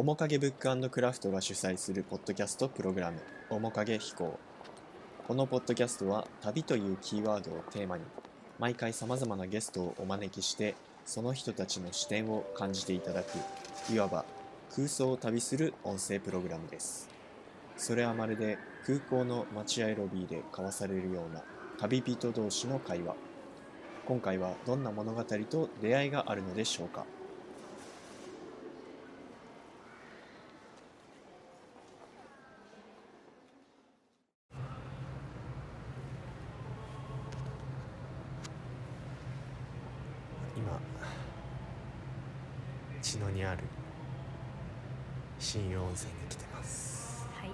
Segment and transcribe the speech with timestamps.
[0.00, 3.18] 面影ブッククラフトが主催するポッドキャストプログラム
[3.50, 4.38] 「面影飛行」
[5.26, 8.04] このポッドキャストは「旅」というキーワードをテーマに
[8.60, 13.32] 毎回さまざまなゲストをお招きしてその人たちの視点を感じていただく
[13.92, 14.24] いわば
[14.76, 17.08] 空想を旅する音声プログラムです。
[17.76, 18.56] それはまるで
[18.86, 21.42] 空港の待合ロビーで交わされるような
[21.76, 23.16] 旅人同士の会話。
[24.06, 27.04] 今回はどんな物語と出会いがあるのでしょうか？
[40.78, 40.86] 今
[43.02, 43.62] 茅野にある
[45.38, 47.28] 新湯温泉に来てます。
[47.32, 47.50] はい。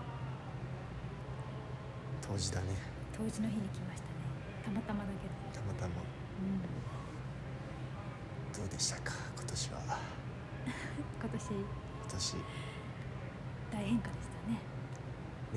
[2.22, 2.68] 冬至だね。
[3.16, 4.14] 当時の日に来ましたね。
[4.64, 5.34] たまたまだけど。
[5.52, 5.94] たまたま。
[6.40, 6.60] うん。
[8.58, 9.12] どうでしたか？
[9.36, 9.98] 今年は。
[11.20, 11.50] 今年。
[11.52, 11.64] 今
[12.10, 12.36] 年。
[13.70, 14.58] 大変化でしたね。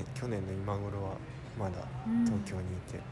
[0.04, 1.16] ね去年の今頃は
[1.58, 2.26] まだうん。
[2.26, 3.04] 東京にいて、ね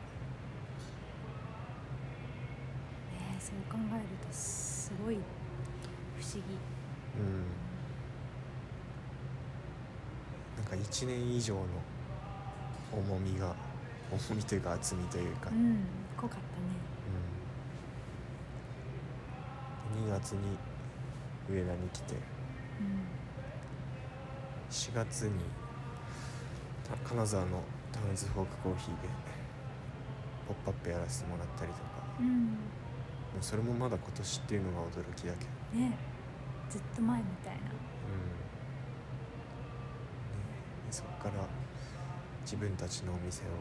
[3.38, 6.40] えそう考えるとすごい不思議。
[7.20, 7.44] うん。
[10.56, 11.62] なんか1年以上の
[12.94, 13.54] 重みが
[14.10, 15.86] 重みというか厚みというか、うん。
[16.16, 16.42] 濃かったね。
[19.98, 20.58] うん、2月に
[21.50, 22.14] 上田に来て。
[22.14, 22.20] うん。
[24.70, 25.32] 4月に
[26.90, 29.10] た金沢のタウンズフォークコーヒーで
[30.48, 31.86] 「ポップアップやらせてもらったりとか。
[32.22, 32.58] うん
[33.36, 35.44] でもそれもまだ今年っていうのが驚きだけ
[35.76, 35.84] ど。
[35.84, 35.92] ね。
[36.70, 37.68] ずっと前みたいな。
[37.68, 37.76] うん、ね、
[40.88, 41.44] でそこから
[42.44, 43.60] 自分たちのお店を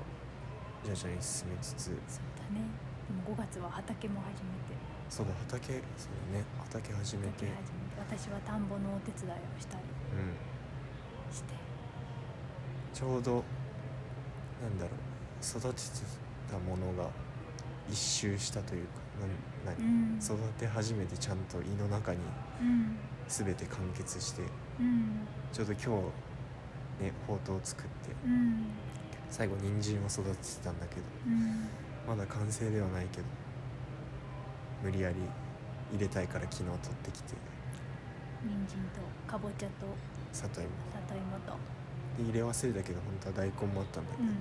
[0.86, 1.90] 徐々に進めつつ。
[1.90, 1.98] そう
[2.38, 2.70] だね。
[3.10, 4.78] でも5月は畑も始めて。
[5.10, 6.46] そうだ畑そうだね。
[6.62, 7.50] 畑始めて。
[7.50, 8.30] 畑始めて。
[8.30, 9.82] 私は田んぼのお手伝いをしたり。
[10.14, 11.34] うん。
[11.34, 11.50] して。
[12.94, 13.42] ちょうど
[14.62, 16.06] なんだろう育てて
[16.48, 17.10] たものが
[17.90, 20.18] 一周したというかなんう何、ん。
[20.18, 22.18] 育て始めてちゃんと胃の中に
[22.60, 22.96] うん。
[23.28, 24.42] 全て完結して
[24.80, 25.26] うん。
[25.52, 25.88] ちょうど今日
[27.04, 27.90] ねほうとうを作って
[28.26, 28.66] うん。
[29.30, 31.68] 最後人参を育ててたんだけどうん。
[32.06, 33.24] まだ完成ではないけど
[34.82, 35.16] 無理やり
[35.92, 37.34] 入れたいから昨日取ってきて
[38.42, 39.86] 人参とかぼちゃと
[40.32, 40.68] 里芋。
[41.08, 41.56] 里芋と。
[42.18, 44.28] で入れ忘れたけど本当は大根もあったんだけど、うん。
[44.28, 44.34] で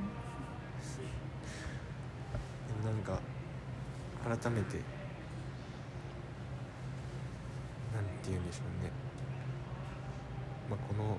[2.89, 3.19] もなんか
[4.23, 4.77] 改めて
[7.93, 8.91] なんて言うんでしょうね、
[10.69, 11.17] まあ、この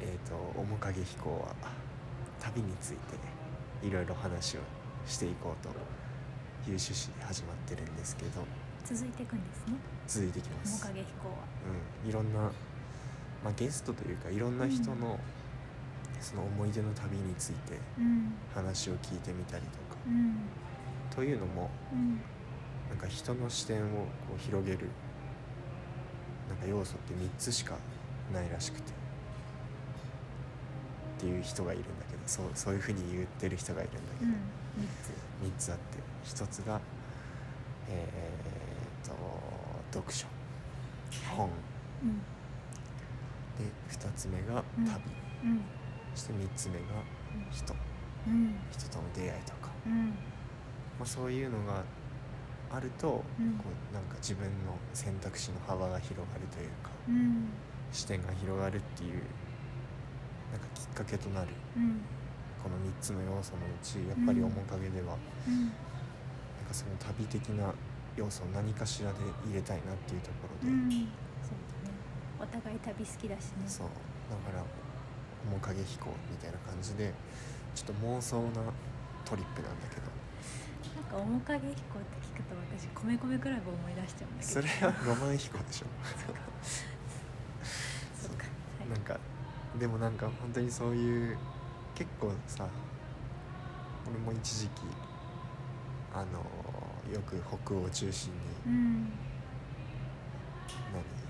[0.00, 1.54] えっ、と面影飛行は
[2.40, 4.60] 旅についていろいろ話を
[5.06, 8.44] していこうという趣旨で始まってるんですけど。
[8.84, 9.74] 続いていくんですね。
[10.06, 11.34] 続いていきま面す、影飛行は。
[12.04, 15.18] うん、いろんな、まあ、ゲストというかいろんな人の、
[16.20, 18.32] その思い出の旅についてうん。
[18.54, 20.36] 話を聞いてみたりとかうん。
[21.14, 22.20] というのもうん。
[22.88, 23.88] なんか人の視点を
[24.26, 24.88] こう広げる
[26.48, 27.76] なんか要素って3つしか
[28.32, 28.92] ないらしくて。
[31.18, 34.38] っていう人がいるんだけどそうそういうふうに言ってる人がいるんだけど、うん。
[34.78, 35.68] 三つ。
[35.68, 35.98] 3つあって。
[36.24, 36.80] 1つが
[37.90, 39.14] えー、と
[39.92, 40.26] 読書。
[41.36, 41.50] 本。
[42.02, 42.18] うん。
[43.58, 44.84] で2つ目がうん。
[44.84, 44.94] 旅、
[45.44, 45.62] うん。
[46.14, 46.84] そして3つ目が
[47.50, 47.74] 人。
[48.26, 48.54] うん。
[48.70, 49.52] 人との出会いと。
[49.54, 50.06] か、うん。
[50.98, 51.84] まあ、そういうのが
[52.70, 53.52] あると、うん。
[53.58, 57.48] こうなんか自分の選択肢の幅が広がるというかうん。
[57.92, 59.22] 視点が広がるっていう
[60.52, 62.00] なんかきっかけとなるうん。
[62.62, 65.16] この3つの要素のうちやっぱり面影では、
[65.46, 65.60] うん。
[65.60, 65.70] なん
[66.66, 67.72] かその旅的な
[68.16, 70.90] 要素を何かしらで入れたいなっていうところで、うん。
[70.90, 71.00] そう
[71.84, 71.94] だね。
[72.40, 73.64] お互い旅好きだしね。
[73.66, 73.86] そう。
[74.28, 74.64] だから
[75.50, 77.14] 面影飛行みたいな感じで
[77.74, 78.72] ちょっと妄想な
[79.28, 80.08] トリップなんだけど。
[80.96, 84.52] なんか面影飛行って聞くと私米米クラブを思い出しちゃうんだけど。
[84.52, 85.86] それはロマン飛行でしょ。
[88.16, 88.36] そう。
[88.36, 89.18] かはいなんか
[89.78, 91.36] でもなんか本当にそういう
[91.94, 92.66] 結構さ
[94.08, 94.82] 俺も一時期
[96.14, 99.12] あのよく北欧を中心にうん。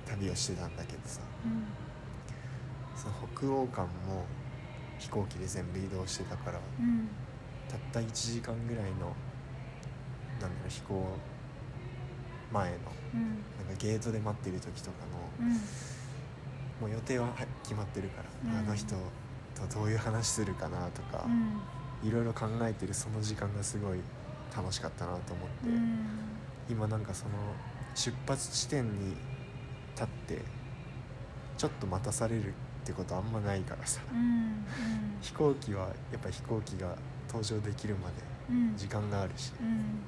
[0.06, 1.20] 何旅をしてたんだけどさ。
[1.44, 1.64] うん。
[2.96, 4.24] その北欧間も
[4.98, 7.08] 飛行機で全部移動してたからうん
[7.68, 9.14] たった1時間ぐらいの
[10.40, 11.16] なんだろう飛行
[12.52, 12.76] 前の
[13.14, 13.22] うん。
[13.66, 14.96] なんかゲートで待ってる時とか
[15.40, 15.52] のうん。
[16.80, 18.58] もう予定ははい決まってるから、うん。
[18.58, 18.94] あの人
[19.54, 22.08] とどういう話するかなとか、うん。
[22.08, 23.98] いろいろ考えてるその時間がすごい
[24.56, 26.06] 楽しかったなと思って、うん。
[26.70, 27.30] 今なんかその
[27.94, 29.16] 出発地点に
[29.94, 30.42] 立って
[31.56, 32.52] ちょっと待たされるっ
[32.84, 34.00] てことあんまないからさ。
[35.20, 36.96] 飛行機はやっぱ飛行機が
[37.28, 38.14] 登場できるまで
[38.50, 38.76] うん。
[38.76, 39.52] 時間があるし。
[39.60, 40.00] うん。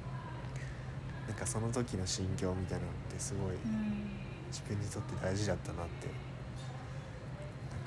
[1.27, 4.09] なんかその時の心境みたいなのってすごいうん。
[4.51, 6.07] 自分にとって大事だったなって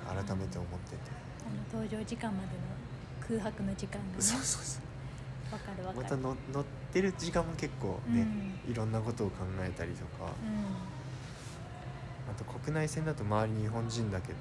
[0.09, 0.97] なんか改めて思ってて、
[1.45, 2.53] あの登場時間までの
[3.29, 4.23] 空白の時間がね。
[4.23, 5.53] そうそうそう。
[5.53, 6.05] わかるわかる。
[6.05, 8.27] またの乗ってる時間も結構ね、
[8.67, 10.25] いろんなことを考えたりとか。
[10.25, 10.31] うん。
[12.31, 14.39] あと国内線だと周り日本人だけど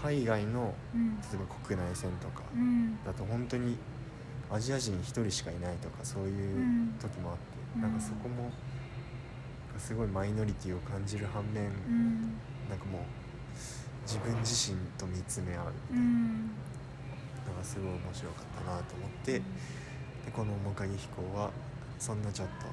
[0.00, 1.16] 海外のうん。
[1.16, 3.02] 例えば国内線とかうん。
[3.04, 3.76] だと本当に
[4.50, 7.42] アジア人1人しかいないとかそういううん時もあって、
[7.76, 7.82] うん。
[7.82, 8.50] なんかそこも
[9.78, 12.20] すごいマイノリティを感じる反面、うん。
[12.70, 13.02] なんかもう
[14.06, 16.50] 自分自身と見つめ合ううん。
[17.46, 19.42] のがすごい面白かったなと思って、で
[20.32, 21.50] この面影飛行は
[21.98, 22.66] そんなちょっと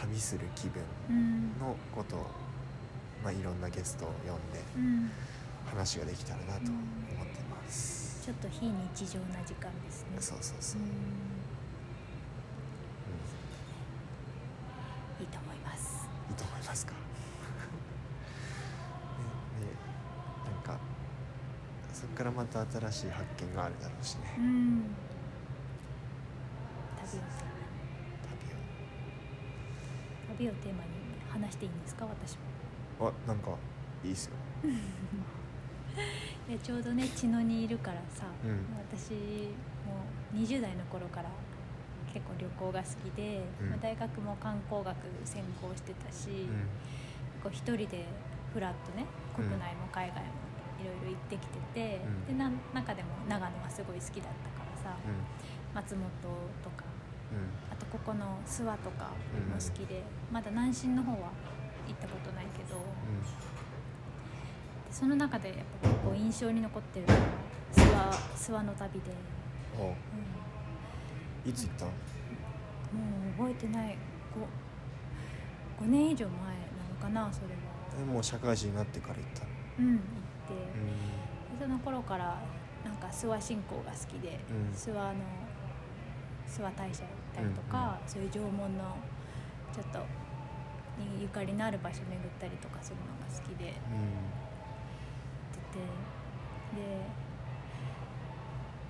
[0.00, 1.58] 旅する気分うん。
[1.60, 2.26] のことを、
[3.22, 5.10] まあ、いろんなゲストを呼んでうん。
[5.68, 10.08] 話ができたらなと思ってます、ちょっと非日常な時間ですね。
[10.18, 10.80] そうそうそう。
[10.80, 10.88] う、ん。
[10.88, 10.92] うん
[15.22, 16.08] いいと思います。
[16.28, 16.92] いいと思いますか？
[19.62, 19.66] ね
[20.44, 20.76] でなんか
[21.92, 24.34] そこからまた新しい発見があるだろうしね。
[24.38, 24.82] うん。
[26.98, 27.22] 旅を。
[30.28, 30.90] 旅旅をテーマに
[31.30, 32.04] 話していいんですか？
[32.06, 32.36] 私
[32.98, 33.06] も。
[33.06, 33.50] をあなんか
[34.04, 34.32] いいっすよ
[36.48, 38.62] でちょうどね茅野にいるからさ、うん。
[38.90, 39.12] 私
[39.82, 41.28] も20代の頃から
[42.12, 43.70] 結構旅行が好きで、うん。
[43.70, 46.70] まあ大学も観光学専攻してたし、うん。
[47.42, 48.06] こう一人で
[48.54, 50.46] フラッとね国内も海外も
[50.78, 52.00] いろいろ行ってきてて、
[52.30, 52.38] うん。
[52.38, 55.18] でな中でも長野がすごい好きだったからさ、うん。
[55.74, 56.06] 松本
[56.62, 56.86] とか
[57.34, 57.50] うん。
[57.72, 59.10] あとここの諏訪とか
[59.50, 61.34] も好きで、まだ南進の方は
[61.86, 62.82] 行ったことないけど、で
[64.98, 67.20] その中でやっぱ結構印象に残ってるの訪
[68.34, 69.10] 諏訪の旅で、
[71.44, 71.50] うん。
[71.50, 71.90] いつ行ったも
[73.38, 73.98] う覚えてない。
[75.78, 76.38] 5, 5年以上前な
[76.88, 77.56] のかなそれは。
[78.10, 79.48] もう社会人になってから行ったの？
[79.80, 80.06] うん、行って、
[81.60, 82.42] その頃から
[82.82, 84.70] なんか諏訪信仰が好きで、うん。
[84.74, 85.12] 諏訪の
[86.48, 88.96] 諏訪大社行ったりとか、そういう縄文の
[89.74, 89.98] ちょっと
[90.98, 93.66] にゆかりのある場所巡ったりとかするのが好きで。
[93.66, 93.74] 行っ
[95.52, 95.84] てて
[96.80, 97.04] で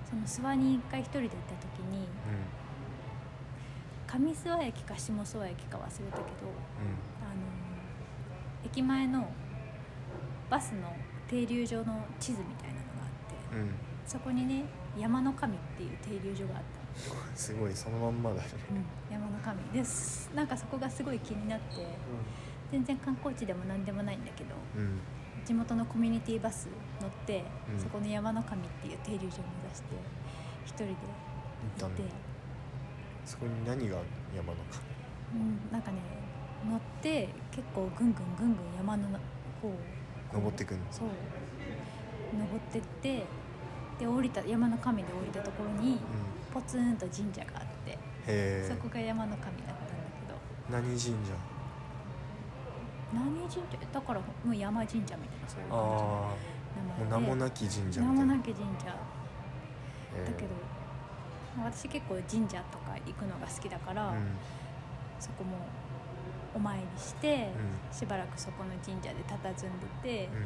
[0.09, 2.07] その諏訪に一回一人で行った時に
[4.07, 6.07] 上諏訪駅か下諏訪駅か忘れたけど
[7.21, 7.41] あの
[8.65, 9.27] 駅前の
[10.49, 10.95] バスの
[11.27, 13.61] 停留所の地図みたいなのがあってうん。
[13.61, 13.73] うんうん
[14.07, 14.63] そこにね
[14.97, 18.47] 山の神っていう停留所があった すごいそのまんまだね。
[19.11, 19.61] 山の神。
[19.73, 21.85] ですなんかそこがすごい気になって
[22.71, 24.99] 全然観光地でも何でもないんだけどうん
[25.47, 26.67] 地元のコミュニティバス
[26.99, 27.79] 乗って、うん。
[27.79, 29.85] そこの山の神っていう停留所を目指して
[30.65, 30.89] 一人で
[31.79, 32.03] 行って、
[33.25, 33.95] そこに何が
[34.35, 34.81] 山のか
[35.33, 35.99] うん、なんかね
[36.69, 39.07] 乗って結構ぐんぐんぐんぐん山の
[39.61, 39.73] 方を
[40.33, 40.83] 登ってくんの？
[40.91, 41.07] そう。
[42.37, 43.25] 登ってって
[43.99, 45.97] で降りた山の神で降りたところにうん。
[46.53, 49.93] ポツンと神社があって、そこが山の神だったんだ
[50.67, 50.77] けど。
[50.77, 51.11] 何神社？
[53.13, 53.61] 何神社
[53.91, 56.37] だからもう山神社みたいなそういう感
[56.99, 57.09] じで。
[57.09, 58.85] 名もなき神社名もなき神社。
[58.87, 58.93] だ
[60.17, 60.49] へーけど、
[61.57, 64.27] まあ私結構神社とか行くのが好きだから、うん。
[65.19, 65.57] そこも
[66.53, 67.51] お参りして、
[67.91, 69.67] うしばらくそこの神社で佇んで
[70.01, 70.41] て、うん。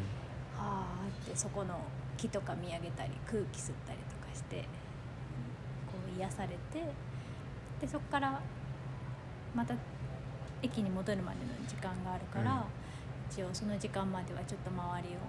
[0.61, 1.79] はあってそこの
[2.17, 4.61] 木とか見上げたり空気吸ったりとかして
[5.91, 6.57] こう癒されて
[7.79, 8.39] でそこから
[9.55, 9.73] また
[10.61, 12.61] 駅に戻るまでの時間があるから、うん。
[13.31, 15.19] 一応その時間まではちょっと周りを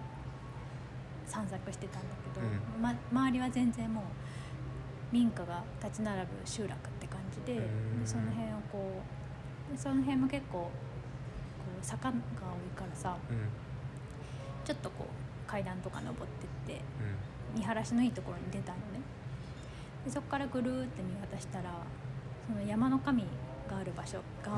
[1.27, 4.05] 散策してたんだけど、うま、周りは全然もう
[5.15, 8.01] 民家が立ち並ぶ集落って感じで,、うん。
[8.01, 9.03] でその辺をこ
[9.71, 10.71] うでその辺も結構こ
[11.81, 12.19] う坂が多い
[12.77, 13.47] からさうん。
[14.65, 16.27] ちょっとこう階段とか登っ
[16.67, 16.83] てって
[17.55, 17.61] うん。
[17.61, 19.01] 見晴らしのいいところに出たのね。
[20.05, 21.71] でそこからぐるーって見渡したら
[22.49, 23.23] その山の神
[23.71, 24.53] がある場所が、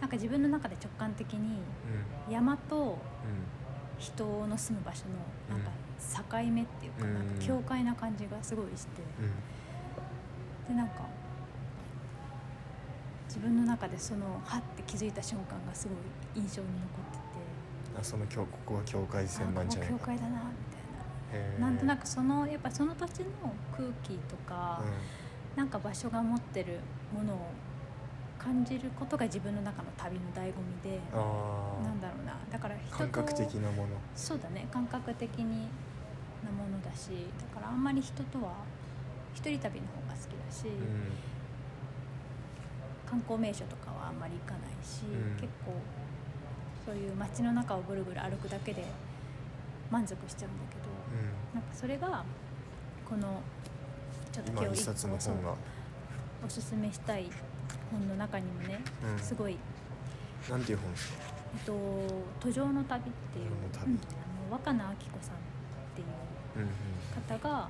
[0.00, 1.60] なんか自分の中で直感的に
[2.28, 2.32] うん。
[2.32, 2.96] 山とうん。
[3.98, 5.04] 人の住む場所
[5.48, 5.70] のなんか
[6.30, 7.14] 境目っていうか,、うん。
[7.14, 9.02] なんか境界な感じがすごいして、
[10.68, 10.74] うん。
[10.74, 11.06] でなんか
[13.26, 19.94] 自分の中でそのはって気づいた瞬間がすごい印象に残っててあその境ここは境界線なんじゃないか。
[19.96, 21.66] あここ境界だなみたいな。
[21.66, 23.26] なんとなくそのやっぱその土地の
[23.74, 24.82] 空気とか、
[25.54, 26.80] なんか場所が持ってる
[27.14, 27.50] ものを
[28.38, 31.16] 感じることが自分の中の旅の醍醐味であ
[31.82, 32.36] なんだろうな。
[32.50, 33.88] だから人と感覚的なもの。
[34.14, 34.68] そうだね。
[34.72, 35.68] 感覚的に
[36.44, 37.08] なものだし
[37.40, 38.54] だからあんまり人とは
[39.34, 41.12] 一人旅の方が好きだし、うん。
[43.08, 45.36] 観光名所とかはあんまり行かないし、うん。
[45.36, 45.72] 結構
[46.84, 48.84] そういう街の中をぐるぐる歩くだけで
[49.90, 50.86] 満足しちゃうんだけど
[51.54, 52.24] なんかそれが
[53.08, 53.40] この
[54.32, 55.54] ちょっと今日今一冊の本が。
[56.44, 57.30] おすすめしたい
[57.96, 58.80] 本の中にもね
[59.16, 59.22] うん。
[59.22, 59.56] すごい、
[60.50, 61.18] なんていう本ですか？
[61.54, 61.72] えっと
[62.40, 63.92] 「途上の旅」っていう、途上の旅。
[63.92, 65.38] うんあの若菜明子さんっ
[65.96, 66.06] ていう
[66.56, 66.68] うんうん。
[67.38, 67.68] 方が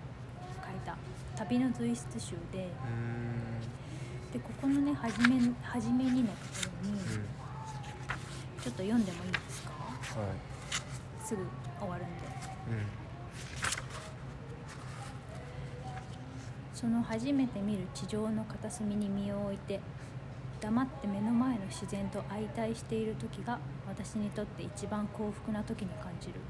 [0.63, 0.97] 書いた
[1.37, 2.67] 旅の随筆集で。
[2.67, 6.35] うでここのね初め初めにのと
[6.69, 9.71] ころに、ちょっと読んでもいいですか？
[9.71, 11.25] はい。
[11.25, 11.47] すぐ
[11.81, 12.13] 終わるんで。
[12.71, 12.87] うん。
[16.75, 19.81] その初めて見る地上の片隅に身を置いて
[20.67, 26.41] 黙って目の前の自然と相対している時が私にとって一番幸福な時に感じる。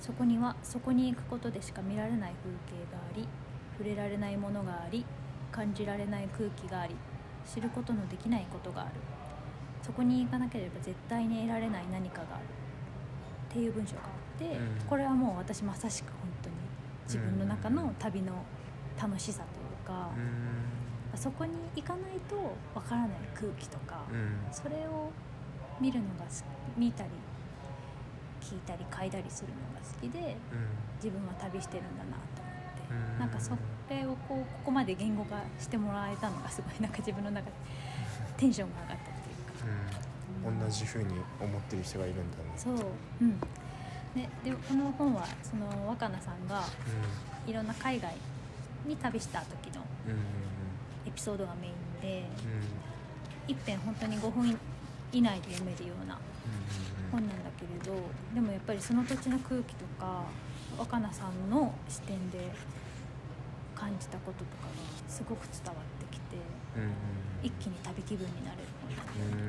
[0.00, 3.28] そこにはそこに行くことでしか見られない風景があり
[3.76, 5.04] 触れられないものがあり
[5.52, 6.94] 感じられない空気があり
[7.46, 8.92] 知ることのできないことがある。
[9.82, 12.44] そこに行かなければ絶対に得られない何かがある。
[13.50, 14.88] っていう文章があって、うん。
[14.88, 16.56] これはもう私まさしく本当に
[17.04, 18.32] 自分の中の旅の
[18.98, 20.18] 楽しさというか、う
[21.16, 22.36] そこに行かないと
[22.74, 24.36] わからない空気とか、んうん。
[24.52, 25.10] それを
[25.80, 26.24] 見るのが
[26.76, 27.10] 見たり
[28.40, 30.36] 聞いたり嗅いだりするのが好きで
[30.96, 33.18] 自分は旅してるんだなと思って、うん。
[33.18, 33.52] なんかそ
[33.90, 37.52] れをこうここまで言語化してもらえたのがすごいなんか自分の中で
[38.36, 40.48] テンションが上がったっていうか。
[40.48, 40.60] うん。
[40.60, 42.44] 同じふうに思ってる人がいるんだね。
[42.56, 42.74] そう、
[43.20, 43.40] うん。
[44.14, 46.62] ね、でこの本はその若菜さんが
[47.46, 48.14] いろんな海外
[48.86, 49.82] に旅した時の
[51.14, 53.54] ピソードがメインでうん。
[53.54, 54.58] 一編本当に5分
[55.12, 58.00] 以内で読めるようなうん本なんだけれど
[58.34, 60.24] でもやっぱりその土地の空気とか
[60.78, 62.50] 若菜さんの視点で
[63.74, 66.36] 感じたこととかがすごく伝わってきて
[66.76, 66.90] うんうん
[67.42, 69.44] 一気に旅気分になれる本なんで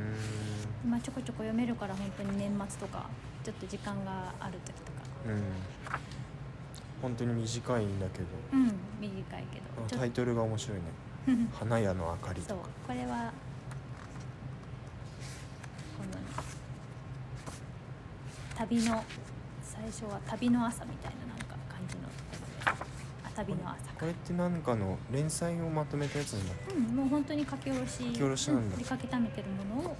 [0.83, 0.91] うん。
[0.91, 3.07] まあ、ちょこちょこ読めるから本当に年末とか
[3.43, 4.99] ちょっと時間がある時とか。
[5.27, 5.41] うん。
[7.01, 8.25] 本当に短いんだけど。
[8.51, 9.59] うん短いけ
[9.93, 9.97] ど。
[9.97, 10.83] タイトルが面白いね。
[10.83, 10.89] と
[11.59, 13.31] 「花屋の明かり」そうこれは
[15.97, 16.19] この
[18.55, 19.03] 旅の
[19.61, 22.13] 最初は旅の朝みたいななんか感じのとこ
[22.65, 22.79] ろで
[23.25, 23.93] あ旅の朝か。
[23.99, 28.75] これって何かの連載をまとめたやつなんだっけうんもう本当に書き下ろし書き下ろしなんだ。
[28.75, 29.97] う振りかけためてるものを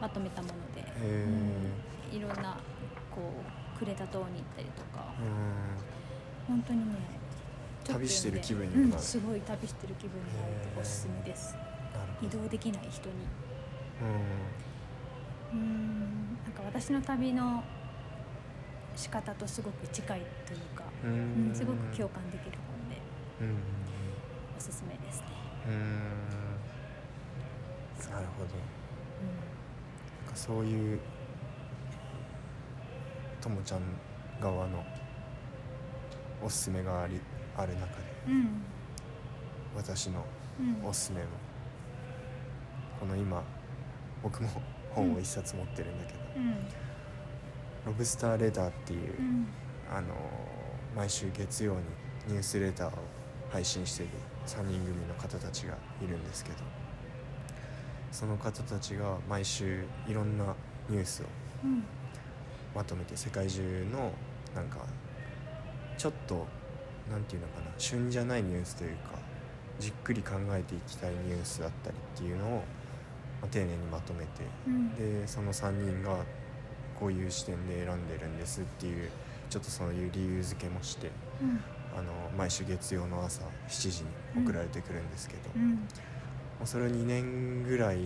[0.00, 2.56] まとめたもので、へうんいろんな
[3.14, 3.32] こ
[3.76, 5.12] うクレタ島に行ったりとか。
[5.20, 6.02] えうん
[6.48, 6.96] 本当にね
[7.84, 9.02] 旅してる気分になる。
[9.02, 11.56] すごい旅してる気分になるおすすめです。
[12.22, 13.14] 移動できない人に。
[15.52, 17.62] ううんなんか私の旅の
[18.96, 21.08] 仕方とすごく近いというか、ん。
[21.08, 22.96] ううんんすごく共感できる本で
[23.40, 23.48] うん。
[23.48, 23.56] うん
[24.56, 25.26] おすすめですね、
[25.66, 25.72] うん。
[25.72, 25.78] うん
[28.12, 28.50] なるほど。
[30.24, 31.00] なんかそういう
[33.40, 33.80] ともちゃん
[34.40, 34.84] 側の
[36.44, 37.20] おすすめがあり
[37.56, 38.32] ある中でうん。
[38.32, 38.62] うん
[39.74, 40.22] 私の
[40.60, 41.28] うんおすすめも
[43.00, 43.42] この今
[44.22, 44.48] 僕も
[44.90, 46.54] 本を一冊持ってるんだけどうん
[47.86, 49.46] 「ロブスターレター」っていう、うん。
[49.90, 50.14] あの
[50.94, 51.80] 毎週月曜に
[52.28, 52.92] ニュースレターを
[53.50, 54.12] 配信している
[54.46, 56.56] 3人組の方たちがいるんですけど
[58.10, 60.54] その方たちが毎週いろんな
[60.88, 61.26] ニュースを
[61.64, 61.82] うん。
[62.74, 64.12] まとめて世界中の
[64.54, 64.78] なんか
[65.98, 66.46] ちょっと
[67.10, 69.12] なんていうのかな旬じゃないニュースというか
[69.78, 72.48] じっくり考えていきたいニュースだったりっていうのを、
[73.40, 74.28] まあ丁寧にまとめて
[74.66, 74.94] うん。
[74.94, 76.18] でその3人が
[76.98, 79.10] こういう視点で選んでるんですっていう
[79.50, 81.60] ちょっとそういう理由付けもしてうん。
[81.94, 84.02] あの毎週月曜の朝7時
[84.38, 85.72] に送られてくるんですけど、もうん。
[86.62, 87.98] うそれを2年ぐらい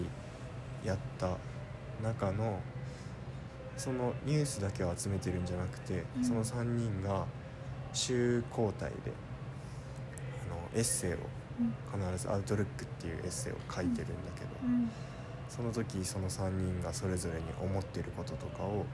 [0.85, 1.37] やった
[2.03, 2.59] 中の
[3.76, 6.25] そのニュースだけを集めてるんじゃなくて、うん。
[6.25, 7.26] その3人が
[7.97, 9.12] 週交代で
[10.47, 11.17] あのエッセイを
[11.59, 12.11] うん。
[12.12, 14.91] 必ず「アウトルック」っていうエッセイを書いてるんだけど、うん。
[15.49, 18.85] その時その3人がそれぞれに思ってることとかを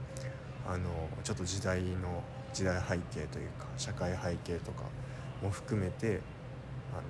[0.65, 0.89] あの
[1.23, 4.83] ちょっと時代の時代背景というか社会背景とか
[5.41, 6.21] も含めて
[6.93, 7.03] あの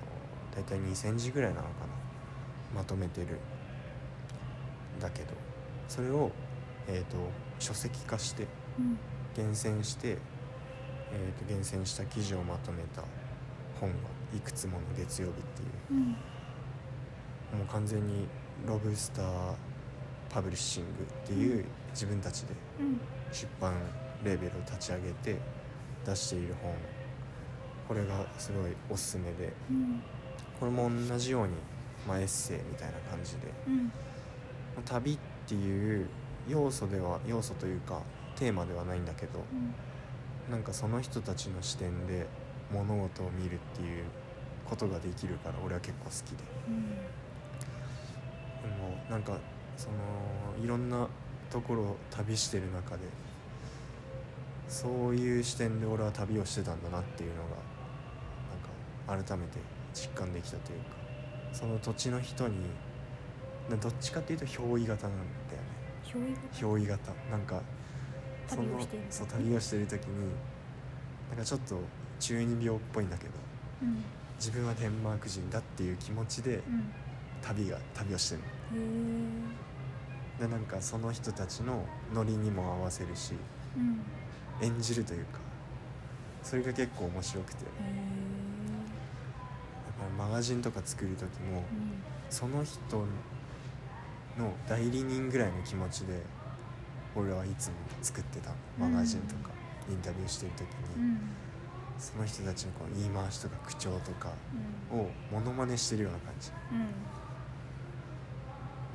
[0.56, 1.70] 大体2,000字ぐらいなのか
[2.74, 3.38] なまとめてる
[4.98, 5.34] んだけど
[5.88, 6.32] それを、
[6.88, 7.18] えー、と
[7.60, 8.48] 書籍化して
[8.80, 8.98] うん。
[9.36, 10.18] 厳選して、
[11.14, 13.04] えー、と厳選した記事をまとめた
[13.80, 13.96] 本が
[14.36, 15.70] 「いくつもの月曜日」っていう。
[15.92, 16.08] うん。
[17.60, 18.28] もう完全に
[18.66, 19.54] ロブスター
[20.30, 23.00] パブリッシングっていう自分たちでうん。
[23.32, 23.74] 出版
[24.24, 25.38] レーベルを立ち上げて
[26.06, 26.74] 出している本。
[27.88, 29.54] これがすごいおすすめで。
[29.70, 30.02] うん。
[30.60, 31.54] これも同じように、
[32.08, 33.52] まあ、エッセイみたいな感じで。
[33.68, 33.92] うん。
[34.86, 36.08] 旅っていう
[36.48, 38.02] 要素では要素というか
[38.36, 39.74] テーマではないんだけどうん
[40.50, 42.28] なんかその人たちの視点で
[42.72, 44.06] 物事を見るっていう
[44.66, 46.44] ことができるから俺は結構好きで。
[46.68, 47.24] うん
[48.64, 49.38] でもなんか
[49.76, 49.96] その
[50.64, 51.08] いろんな
[51.52, 53.04] ところを旅してる中で
[54.70, 57.50] そういう視点で俺は旅をしてたんだなっていうのが
[59.12, 59.60] なんか改めて
[59.94, 60.86] 実感できたというか
[61.52, 62.56] その土地の人に
[63.70, 65.18] などっちかっていうと憑依型なん
[65.50, 65.74] だよね。
[66.04, 66.66] 憑依型。
[66.66, 67.12] 憑依型。
[67.30, 67.62] なんか
[68.48, 70.30] その旅をしているそう旅をしてる時に
[71.30, 71.80] なんかちょっと
[72.20, 73.32] 中二病っぽいんだけど
[73.82, 74.04] うん。
[74.38, 76.92] 自分はデンマーク人だっていう気持ちでうん。
[77.42, 78.42] 旅が旅をしてる
[80.40, 83.34] でなんかその人たちのノリにも合わせるし
[83.78, 84.02] うん。
[84.62, 85.40] 演じるというか
[86.42, 87.64] それが結構面白くて。
[87.66, 87.74] だか
[90.20, 91.64] らマガジンとか作る時もうん。
[92.30, 92.80] その人
[94.38, 96.22] の代理人ぐらいの気持ちで
[97.16, 99.50] 俺はいつも作ってたマガジンとか
[99.90, 100.62] インタビューしてる時
[100.98, 101.20] にうん。
[102.00, 104.32] その人たちのこう言い回しとか口調とか
[104.92, 105.00] うん。
[105.00, 106.52] をモノマネしてるような感じ。
[106.72, 106.76] う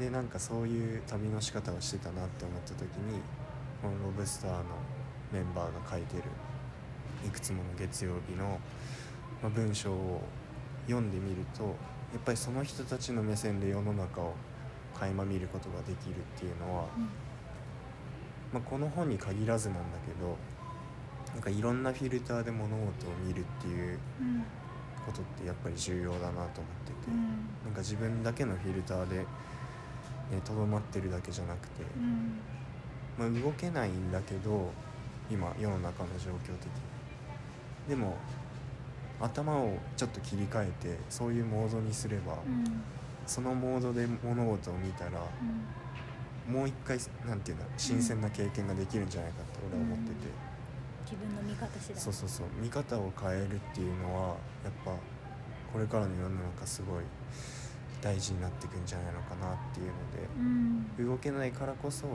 [0.03, 0.05] ん。
[0.05, 3.21] でなんかそういう旅の仕方をしてたなって思った時に
[3.83, 4.65] このロブスターの
[5.33, 6.23] メンバーが書いてる
[7.27, 8.61] いくつもの月曜日の、
[9.43, 10.23] まあ文章を
[10.87, 11.71] 読んでみるとや
[12.19, 14.35] っぱりその人たちの目線で世の中を
[14.99, 16.87] 垣間見ることができるっていうのは、
[18.53, 20.37] まあ、この本に限らずなんだけど
[21.35, 22.87] なんかいろんなフィルターで物事を
[23.27, 24.45] 見るっていううん。
[25.07, 26.47] ことってやっぱり重要だなと思っ
[26.85, 27.09] てて。
[27.09, 27.49] うん。
[27.65, 29.25] なんか自分だけのフィルターでね
[30.45, 32.39] とど、まってるだけじゃなくて、うん。
[33.19, 34.71] まあ、動けないんだけど
[35.31, 36.71] 今世の中の状況的に。
[37.89, 38.17] でも
[39.21, 42.83] 頭をちょっと切り替えてそういうモードにすれば、うん。
[43.27, 45.13] そのモードで物事を見たらう
[45.45, 45.88] ん
[46.49, 50.15] もう一回なんていうんだ新鮮な経験ができるんじゃないかって俺は思ってて、
[51.05, 52.03] 自分の見方次第。
[52.03, 52.47] そうそうそう。
[52.61, 54.29] 見方を変えるっていうのは
[54.65, 54.93] やっぱ
[55.73, 57.05] これからの世の中すごい
[58.01, 60.29] 大事になっていくんじゃないのかなっていうので。
[60.99, 61.07] うん。
[61.07, 62.15] 動けないからこそ、ま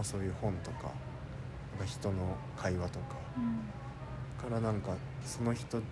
[0.00, 3.16] あ、そういう本とかなんか人の会話とか。
[3.36, 4.48] うん。
[4.48, 5.82] からなんかその人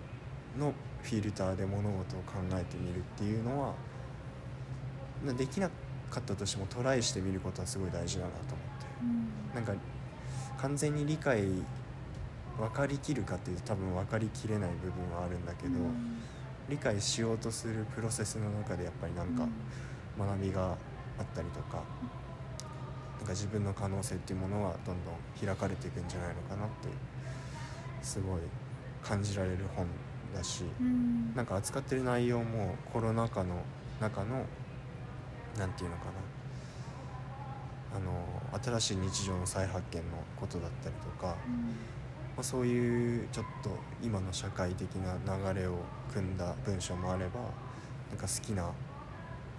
[0.57, 3.73] のフィルターで物事を考えてみるっていうのは
[5.23, 5.69] なできな
[6.09, 8.85] かったとしてもトライしてみることはすごい大事だなと思って。
[9.01, 9.55] うん。
[9.55, 9.73] なんか
[10.61, 11.43] 完全に理解
[12.57, 16.21] 分かりきるかっていうと多分分かりきれない部分はあるんだけど、うん。
[16.69, 19.47] 理解しようとするプロセスの中でやっぱりなんか
[20.17, 20.77] 学びが
[21.17, 21.83] あったりとか
[23.17, 26.87] なんか自分の可能性っていうものがどんどん開かれていくんじゃないのかなって
[28.01, 28.41] すごい
[29.03, 29.87] 感じられる本
[30.35, 31.33] だしうん。
[31.35, 33.63] なんか扱ってる内容もコロナ禍の
[33.99, 34.45] 中の
[35.57, 36.11] なんていうのかな。
[37.91, 38.23] あの
[38.79, 40.03] 新しい日常の再発見の
[40.39, 41.53] ことだったりとか、うん。
[42.35, 45.15] まあ、そういうちょっと今の社会的な
[45.53, 45.77] 流れを
[46.13, 47.39] 組んだ文章もあれば
[48.09, 48.69] なんか好きな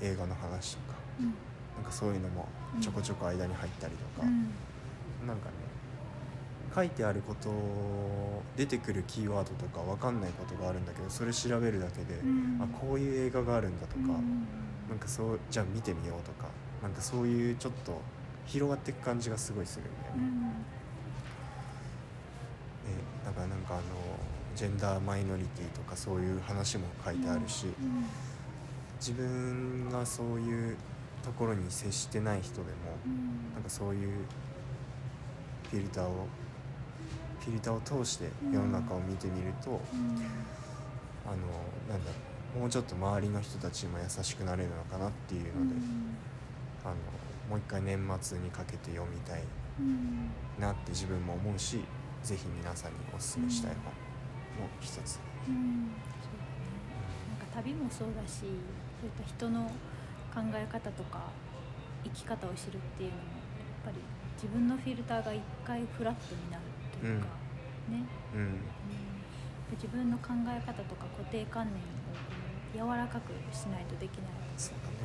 [0.01, 1.27] 映画の話とかうん。
[1.27, 2.49] なんかそういうのも
[2.81, 5.27] ちょこちょこ間に入ったりとか、うん。
[5.27, 5.55] なんかね
[6.73, 7.51] 書いてあること
[8.57, 12.61] 出てくるキーワードとか分かんないことがあるんだけどそれ調べるだけで、うん。
[12.63, 14.47] あこういう映画があるんだとか、うん
[14.91, 16.49] なんかそうじゃあ見てみようとか
[16.83, 18.01] なんかそういうちょっと
[18.47, 20.19] 広がっていく感じがすごいするんだよね。
[20.19, 20.41] うん。
[20.51, 20.57] ね
[23.25, 23.83] だからなんかあの
[24.57, 28.07] ジェンダーマイノリティとかそういう話も書いてあるし、うん。
[28.99, 30.77] 自分がそういう
[31.23, 32.67] ところに接してない人でも、
[33.07, 33.55] うん。
[33.55, 34.25] なんかそういう
[35.71, 36.27] フィルターを
[37.39, 39.79] フィルターを通して世の中を見てみると、うん。
[41.25, 41.37] あの
[41.89, 45.77] なんだろうもうちょっと周りの人たちにも優しくなれるのかなっていうので、
[46.85, 46.95] あの
[47.49, 49.43] もう一回年末にかけて読みたい
[49.79, 50.31] うん。
[50.61, 51.81] なって自分も思うし
[52.23, 53.73] ぜひ皆さんにお勧めしたい
[54.57, 54.97] 本の一つ。
[54.97, 55.03] うん。
[55.03, 56.69] そうだね。
[57.29, 58.53] なんか旅もそうだしそうい
[59.09, 59.67] った人の
[60.35, 61.31] 考え方とか
[62.05, 63.23] 生き方を知るっていうのも
[63.85, 63.97] やっぱり
[64.35, 67.27] 自分のフィルターが一回フラットになるというか、
[67.89, 68.41] ね、うん。
[68.41, 68.61] うん。
[69.73, 72.00] 自分の考え方とか固定観念
[72.75, 74.97] 柔らかくしないとできない、そうだね。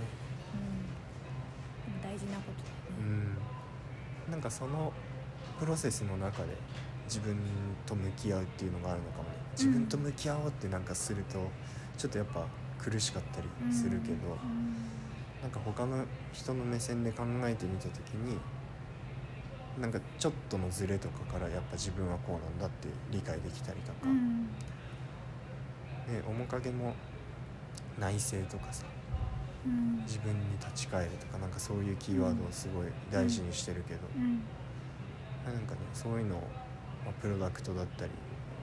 [0.54, 3.26] うん、でも大事なことだうよね。
[4.28, 4.32] ん。
[4.32, 4.94] なんかその
[5.60, 6.50] プロセスの中で
[7.06, 7.38] 自分
[7.86, 9.30] と向き合うっていうのがあるのかもね。
[9.58, 11.40] 自分と向き合おうってなんかすると
[11.98, 12.46] ちょっとやっぱ
[12.78, 14.76] 苦しかったりするけど、うん。
[15.42, 18.38] なんか他の人の目線で考えてみた時に
[19.80, 24.48] なんかちょっとのズレとかからやっぱ自分はこうなんだって理解できたりとか、うん。
[26.08, 26.96] で面影も
[28.00, 28.86] 内省とかさ
[29.66, 30.02] うん。
[30.06, 34.44] 自分に立ち返るとかなんかそういうキーワードをすごい大事にしてるけど、うん。
[35.46, 36.40] なんかねそういうのを、
[37.04, 38.12] まあ、プロダクトだったり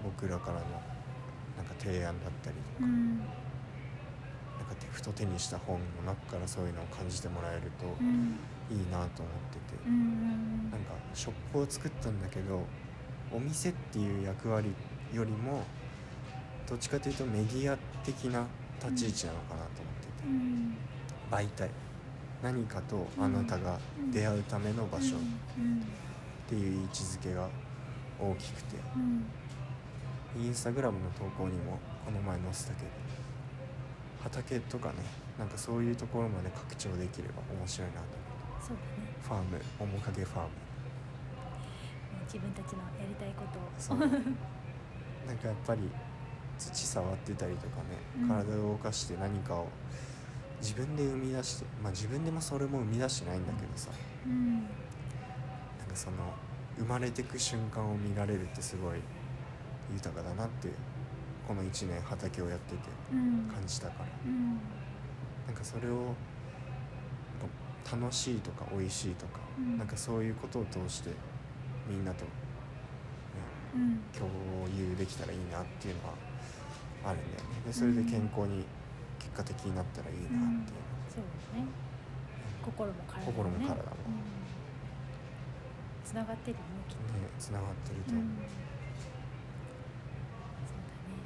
[0.04, 0.60] 僕らからの
[1.56, 3.18] なんか提案だったりとか,、うん。
[3.18, 8.38] なんか手ふと手にした本の中からそういうのを感じてもらえるとうん。
[8.70, 10.70] いいなと思ってて、うん。
[10.70, 12.64] なんかショップを作ったんだけど
[13.30, 14.72] お店っていう役割
[15.12, 15.62] よりも
[16.68, 18.46] どっちかというとメディア的な
[18.90, 20.76] 立ち位置なのかなと思ってて、うん。
[21.30, 21.70] 媒体。
[22.42, 23.78] 何かとあなたが
[24.12, 25.16] 出会うための場所。
[25.16, 25.18] っ
[25.58, 25.86] うん
[26.48, 27.48] ていう位置づけが
[28.20, 28.76] 大きくて。
[28.96, 29.24] うん
[30.34, 32.90] インスタグラムの投稿にもこの前載せたけど。
[34.22, 34.94] 畑とかね
[35.38, 38.22] なんかそういうところまで拡張できれば面白いなと
[38.62, 39.12] そうだね。
[39.20, 40.48] ファーム面影ファーム。
[42.24, 43.62] 自分たちのやりたいことを。
[43.76, 43.98] そう。
[45.26, 45.90] なんかやっぱり
[46.70, 47.82] 土触ってたりとかね、
[48.22, 48.28] うん。
[48.28, 49.68] 体を動かして何かを
[50.60, 53.90] 自分で生み出してまあ自分でもそれも生み出してないんだけどさ。
[54.26, 54.54] うん。
[54.54, 54.64] なん
[55.88, 56.16] かその
[56.78, 59.00] 生まれてく瞬間を見られるってすごい
[59.92, 60.68] 豊かだなって
[61.46, 62.78] この1年畑をやってて
[63.12, 63.48] うん。
[63.52, 64.06] 感じたから。
[64.24, 64.58] うん。
[65.46, 66.14] なんかそれを
[67.90, 69.76] 楽しいとか美味しいとか、うん。
[69.78, 71.10] なんかそういうことを通して
[71.88, 72.30] みんなと、ね、
[73.74, 74.00] うん。
[74.16, 74.30] 共
[74.74, 76.14] 有できたらいいなっていうのは
[77.04, 77.60] あるんだよね。
[77.66, 78.64] でそれで健康に
[79.18, 81.66] 結果的になったらいいなっていう、そうだね。
[82.62, 83.82] 心も体も、ね、心も体も。
[86.04, 88.14] つながってるよねきっと、ねつながってると、う。
[88.14, 88.46] んうん。
[90.66, 91.24] そうだね。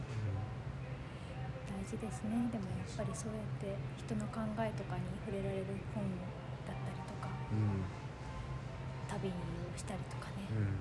[1.66, 2.48] 大事ですね。
[2.52, 6.04] でもやっぱりそうやって人の考えとかに触れられる本
[6.64, 7.84] だったりとかうん。
[9.10, 9.32] 旅を
[9.76, 10.78] したりとかね、うん。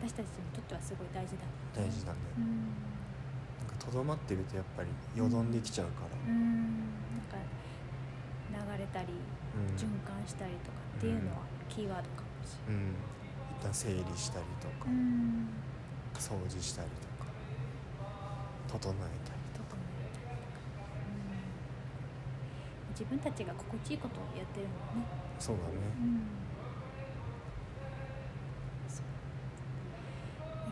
[0.00, 2.68] 私たちにとってはすごい大事だ大事なんだよ、うん
[3.86, 6.90] とどまってるとやっぱりよどんできちゃうから、うん。
[8.50, 9.14] なんか流れたり
[9.54, 9.76] うん。
[9.76, 12.94] 循環したりとかっていうのはキーワードかもしれうん、
[13.58, 15.48] 一旦整理したりとか、ない、うん。
[16.14, 17.30] 掃除したりとか
[18.68, 19.78] 整えたりとか、う
[22.90, 25.06] ん、自分たちが心地いいことをやってるもんね、
[25.38, 25.74] そうだね。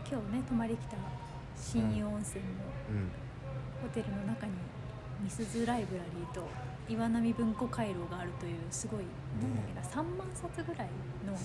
[0.07, 0.97] 今日ね泊まり来た
[1.65, 2.49] 新湯温泉の
[2.91, 3.09] うん
[3.81, 4.53] ホテルの中に
[5.19, 6.47] みすずライブラリーと
[6.87, 8.99] 岩波文庫回廊があるというすごい、
[9.41, 10.89] なんだっけな3万冊ぐらい
[11.25, 11.35] の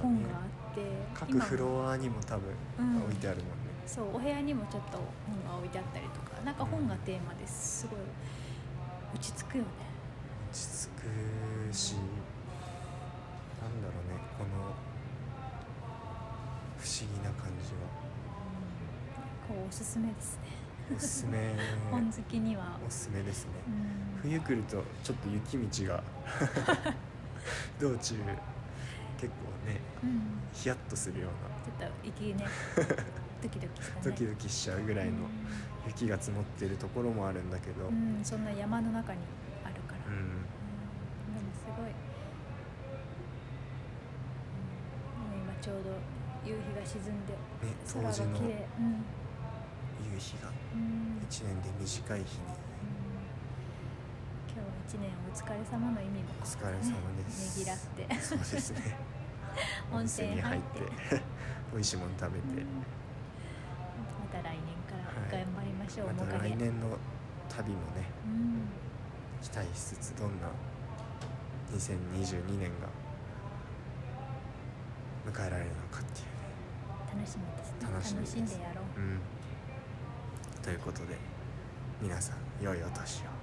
[0.00, 0.80] 本があって
[1.12, 7.98] 各今フロアにも多分うん置いてあるもんね、そうお部屋にもちょっと本が置いてあったりとかなんか本がテーマですごい
[9.12, 9.70] 落ち着くよね。
[10.52, 14.48] 落ち着くしなんだろうねこの
[16.78, 18.07] 不思議な感じは
[19.48, 20.42] こうおすすめですね。
[20.94, 21.54] おすすめ。
[21.90, 22.78] 本好きには。
[22.86, 23.52] おすすめですね。
[23.66, 24.20] うん。
[24.20, 26.04] 冬来るとちょっと雪道が。
[27.80, 28.14] 道中
[29.16, 30.20] 結構ねうん。
[30.52, 31.30] ヒヤッとするよう
[31.80, 32.44] ちょっと息ね
[33.42, 33.96] ドキドキしたね。
[33.96, 35.12] なドキドキしちゃうぐらいの
[35.86, 39.20] 雪が積もってるところもあるんだけど、うん、うんそんな山の中に
[39.64, 40.12] あるから、うん。
[40.12, 40.34] うんで
[41.40, 41.88] もすごい、う
[45.38, 45.90] ん、今ちょうど
[46.44, 47.38] 夕日が沈んでね
[47.86, 48.66] 空が綺麗。
[48.78, 49.02] うん
[50.18, 52.42] 夕日がうん1年で短い日に。
[54.50, 57.58] 今日一年お疲れ様の意味もお疲れ様です。
[57.58, 58.20] ねぎらって。
[58.20, 58.96] そうですね。
[59.92, 60.80] 温泉に入って。
[60.80, 61.22] て。
[61.72, 66.98] 美味しいもの食べて、また来年からはい頑張りましょう、また面影来年の
[67.48, 68.68] 旅もねうん。
[69.42, 70.48] 期待しつつどんな
[71.76, 72.88] 2022年が
[75.30, 76.38] 迎えられるのかっていうね。
[77.14, 77.92] 楽しみですね。
[77.92, 78.36] 楽しみです。
[78.38, 78.84] んでやろう。
[78.98, 79.20] うん
[80.68, 81.16] ということで
[82.02, 83.37] 皆さん良いお年を。